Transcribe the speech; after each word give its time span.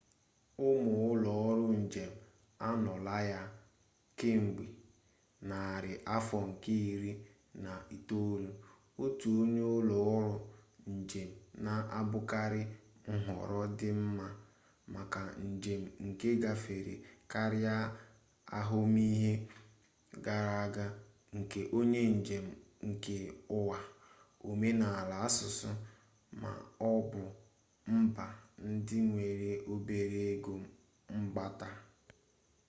ụmụ 0.67 0.93
ụlọ 1.11 1.31
ọrụ 1.49 1.67
njem 1.85 2.11
anọọla 2.67 3.15
ya 3.31 3.41
kemgbe 4.17 4.63
narị 5.49 5.93
afọ 6.15 6.37
nke 6.49 6.71
iri 6.91 7.11
na 7.63 7.71
itoolu 7.95 8.49
otu 9.03 9.27
onye 9.41 9.63
ụlọ 9.77 9.95
ọrụ 10.15 10.31
njem 10.99 11.29
na-abụkarị 11.65 12.61
nhọrọ 13.21 13.59
dị 13.77 13.89
mma 14.03 14.27
maka 14.93 15.21
njem 15.51 15.81
nke 16.05 16.27
gafere 16.43 16.93
karịa 17.31 17.75
ahụmihe 18.57 19.31
gara 20.25 20.53
aga 20.65 20.85
nke 21.37 21.59
onye 21.77 22.01
njem 22.19 22.45
nke 22.89 23.15
ụwa 23.57 23.79
omenala 24.49 25.15
asụsụ 25.27 25.69
ma 26.41 26.49
ọ 26.89 26.91
bụ 27.09 27.21
mba 27.97 28.25
ndị 28.69 28.97
nwere 29.09 29.49
obere 29.73 30.19
ego 30.33 30.53
mkpata 31.19 31.69